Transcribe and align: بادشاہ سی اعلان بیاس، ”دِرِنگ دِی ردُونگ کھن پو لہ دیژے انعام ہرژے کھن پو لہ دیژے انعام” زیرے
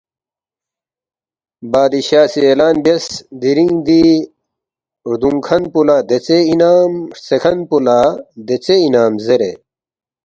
بادشاہ 1.71 2.25
سی 2.31 2.39
اعلان 2.47 2.75
بیاس، 2.83 3.05
”دِرِنگ 3.41 3.75
دِی 3.87 4.03
ردُونگ 5.11 5.39
کھن 5.45 5.63
پو 5.71 5.79
لہ 5.87 5.97
دیژے 6.09 6.39
انعام 6.51 6.91
ہرژے 7.15 7.37
کھن 7.43 7.57
پو 7.69 7.77
لہ 7.85 7.97
دیژے 8.47 8.75
انعام” 8.85 9.13
زیرے 9.25 9.51